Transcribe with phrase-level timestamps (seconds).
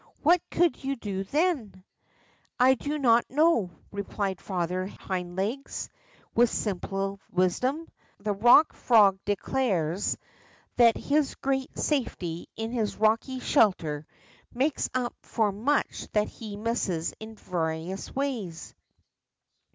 [0.23, 1.83] What could you do then?"
[2.59, 5.91] I do not know," replied Father Hind Legs,
[6.33, 7.87] with simple wisdom.
[8.17, 10.17] The Eock Frog declares
[10.75, 14.07] 76 THE BOCK FROG that his great safety in his rocky shelter
[14.51, 18.73] makes up for much that he misses in various ways.